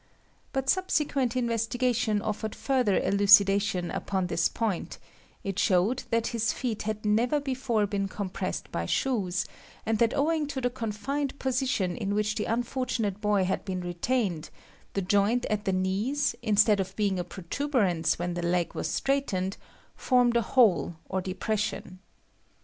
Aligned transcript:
But 0.51 0.67
subsequent 0.67 1.35
investigation 1.35 2.23
offered 2.23 2.55
further 2.55 2.97
elucidation 2.97 3.91
upon 3.91 4.25
this 4.25 4.49
point; 4.49 4.97
it 5.43 5.59
showed 5.59 6.01
that 6.09 6.29
his 6.33 6.51
feet 6.51 6.81
had 6.81 7.05
never 7.05 7.39
before 7.39 7.85
been 7.85 8.07
compressed 8.07 8.71
by 8.71 8.87
shoes, 8.87 9.45
and 9.85 9.99
that 9.99 10.15
owing 10.15 10.47
to 10.47 10.59
the 10.59 10.71
confined 10.71 11.37
position 11.37 11.95
in 11.95 12.15
which 12.15 12.33
the 12.33 12.45
unfortunate 12.45 13.21
boy 13.21 13.43
had 13.43 13.63
been 13.63 13.81
retained, 13.81 14.49
the 14.93 15.03
joint 15.03 15.45
at 15.51 15.65
the 15.65 15.71
knees, 15.71 16.35
instead 16.41 16.79
of 16.79 16.95
being 16.95 17.19
a 17.19 17.23
protuberance 17.23 18.17
when 18.17 18.33
the 18.33 18.41
leg 18.41 18.73
was 18.73 18.89
straightened, 18.89 19.55
formed 19.95 20.35
a 20.35 20.41
hole 20.41 20.95
or 21.09 21.21
depression. 21.21 21.99